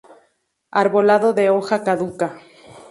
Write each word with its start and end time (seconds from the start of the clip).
Arbolado 0.71 1.31
de 1.33 1.51
hoja 1.51 1.83
caduca. 1.83 2.29